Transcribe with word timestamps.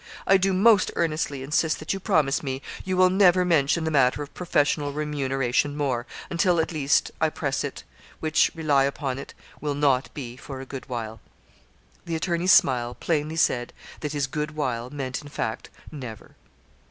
I 0.25 0.37
do 0.37 0.51
most 0.51 0.89
earnestly 0.95 1.43
insist 1.43 1.77
that 1.77 1.93
you 1.93 1.99
promise 1.99 2.41
me 2.41 2.63
you 2.83 2.97
will 2.97 3.11
never 3.11 3.45
mention 3.45 3.83
the 3.83 3.91
matter 3.91 4.23
of 4.23 4.33
professional 4.33 4.91
remuneration 4.93 5.77
more, 5.77 6.07
until, 6.27 6.59
at 6.59 6.71
least, 6.71 7.11
I 7.21 7.29
press 7.29 7.63
it, 7.63 7.83
which, 8.19 8.49
rely 8.55 8.85
upon 8.85 9.19
it, 9.19 9.35
will 9.61 9.75
not 9.75 10.11
be 10.15 10.37
for 10.37 10.59
a 10.59 10.65
good 10.65 10.89
while.' 10.89 11.19
The 12.05 12.15
attorney's 12.15 12.51
smile 12.51 12.95
plainly 12.95 13.35
said, 13.35 13.73
that 13.99 14.13
his 14.13 14.25
'good 14.25 14.55
while' 14.55 14.89
meant 14.89 15.21
in 15.21 15.27
fact 15.27 15.69
'never.' 15.91 16.35